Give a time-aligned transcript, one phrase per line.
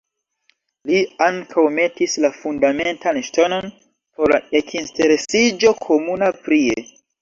[0.89, 6.87] Li ankaŭ metis la fundamentan ŝtonon por la ekinsteresiĝo komuna prie.